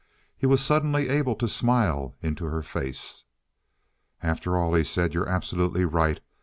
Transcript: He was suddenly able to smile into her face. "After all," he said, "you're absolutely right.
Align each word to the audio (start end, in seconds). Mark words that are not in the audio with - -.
He 0.35 0.47
was 0.47 0.63
suddenly 0.63 1.09
able 1.09 1.35
to 1.35 1.47
smile 1.47 2.15
into 2.23 2.45
her 2.45 2.63
face. 2.63 3.25
"After 4.23 4.57
all," 4.57 4.73
he 4.73 4.83
said, 4.83 5.13
"you're 5.13 5.29
absolutely 5.29 5.85
right. 5.85 6.19